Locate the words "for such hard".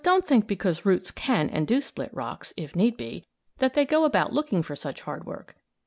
4.63-5.25